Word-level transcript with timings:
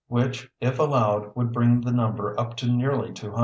which, 0.07 0.49
if 0.59 0.79
allowed, 0.79 1.31
would 1.35 1.53
bring 1.53 1.79
the 1.79 1.91
number 1.91 2.37
up 2.39 2.55
to 2.57 2.65
nearly 2.65 3.13
200. 3.13 3.39